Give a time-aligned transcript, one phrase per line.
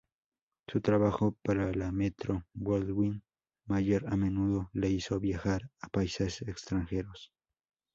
[0.67, 7.31] Su trabajo para la Metro-Goldwyn-Mayer a menudo le hizo viajar a países extranjeros.